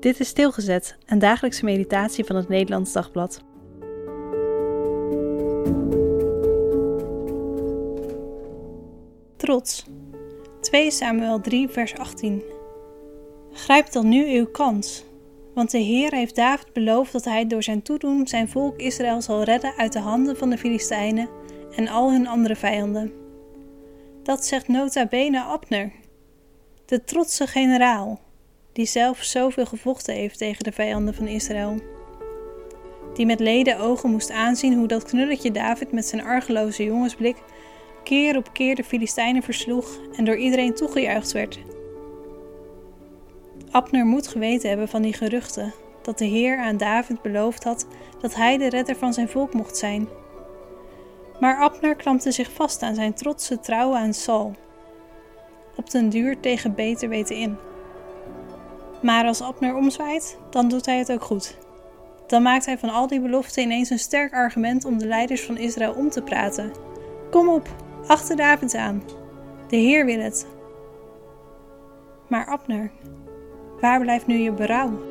Dit 0.00 0.20
is 0.20 0.28
Stilgezet, 0.28 0.96
een 1.06 1.18
dagelijkse 1.18 1.64
meditatie 1.64 2.24
van 2.24 2.36
het 2.36 2.48
Nederlands 2.48 2.92
Dagblad. 2.92 3.42
Trots. 9.36 9.84
2 10.60 10.90
Samuel 10.90 11.40
3, 11.40 11.68
vers 11.68 11.94
18. 11.96 12.42
Grijp 13.52 13.92
dan 13.92 14.08
nu 14.08 14.36
uw 14.38 14.46
kans, 14.46 15.04
want 15.54 15.70
de 15.70 15.78
Heer 15.78 16.12
heeft 16.12 16.36
David 16.36 16.72
beloofd 16.72 17.12
dat 17.12 17.24
hij 17.24 17.46
door 17.46 17.62
zijn 17.62 17.82
toedoen 17.82 18.26
zijn 18.26 18.48
volk 18.48 18.80
Israël 18.80 19.22
zal 19.22 19.42
redden 19.42 19.72
uit 19.76 19.92
de 19.92 20.00
handen 20.00 20.36
van 20.36 20.50
de 20.50 20.58
Filistijnen 20.58 21.28
en 21.76 21.88
al 21.88 22.12
hun 22.12 22.26
andere 22.26 22.56
vijanden. 22.56 23.12
Dat 24.22 24.44
zegt 24.44 24.68
nota 24.68 25.06
bene 25.06 25.40
Abner, 25.40 25.92
de 26.84 27.04
trotse 27.04 27.46
generaal, 27.46 28.20
die 28.72 28.86
zelf 28.86 29.22
zoveel 29.22 29.66
gevochten 29.66 30.14
heeft 30.14 30.38
tegen 30.38 30.64
de 30.64 30.72
vijanden 30.72 31.14
van 31.14 31.26
Israël. 31.26 31.78
Die 33.14 33.26
met 33.26 33.40
leden 33.40 33.78
ogen 33.78 34.10
moest 34.10 34.30
aanzien 34.30 34.74
hoe 34.74 34.86
dat 34.86 35.04
knulletje 35.04 35.50
David 35.50 35.92
met 35.92 36.06
zijn 36.06 36.24
argeloze 36.24 36.84
jongensblik 36.84 37.36
keer 38.04 38.36
op 38.36 38.52
keer 38.52 38.74
de 38.74 38.84
Filistijnen 38.84 39.42
versloeg 39.42 39.98
en 40.16 40.24
door 40.24 40.36
iedereen 40.36 40.74
toegejuicht 40.74 41.32
werd. 41.32 41.58
Abner 43.70 44.04
moet 44.04 44.28
geweten 44.28 44.68
hebben 44.68 44.88
van 44.88 45.02
die 45.02 45.12
geruchten 45.12 45.74
dat 46.02 46.18
de 46.18 46.24
Heer 46.24 46.58
aan 46.58 46.76
David 46.76 47.22
beloofd 47.22 47.64
had 47.64 47.86
dat 48.20 48.34
hij 48.34 48.58
de 48.58 48.68
redder 48.68 48.96
van 48.96 49.12
zijn 49.12 49.28
volk 49.28 49.54
mocht 49.54 49.76
zijn. 49.76 50.08
Maar 51.40 51.56
Abner 51.56 51.96
klampte 51.96 52.32
zich 52.32 52.52
vast 52.52 52.82
aan 52.82 52.94
zijn 52.94 53.14
trotse 53.14 53.60
trouw 53.60 53.94
aan 53.94 54.14
Saul, 54.14 54.54
op 55.76 55.90
den 55.90 56.08
duur 56.08 56.40
tegen 56.40 56.74
beter 56.74 57.08
weten 57.08 57.36
in. 57.36 57.56
Maar 59.02 59.24
als 59.24 59.42
Abner 59.42 59.74
omzwaait, 59.74 60.38
dan 60.50 60.68
doet 60.68 60.86
hij 60.86 60.98
het 60.98 61.12
ook 61.12 61.22
goed. 61.22 61.56
Dan 62.26 62.42
maakt 62.42 62.66
hij 62.66 62.78
van 62.78 62.90
al 62.90 63.06
die 63.06 63.20
beloften 63.20 63.62
ineens 63.62 63.90
een 63.90 63.98
sterk 63.98 64.32
argument 64.32 64.84
om 64.84 64.98
de 64.98 65.06
leiders 65.06 65.42
van 65.42 65.56
Israël 65.56 65.92
om 65.92 66.10
te 66.10 66.22
praten. 66.22 66.72
Kom 67.30 67.48
op, 67.48 67.68
achter 68.06 68.36
David 68.36 68.74
aan. 68.74 69.02
De 69.68 69.76
Heer 69.76 70.04
wil 70.04 70.20
het. 70.20 70.46
Maar 72.28 72.46
Abner, 72.46 72.90
waar 73.80 74.00
blijft 74.00 74.26
nu 74.26 74.36
je 74.36 74.52
berouw? 74.52 75.10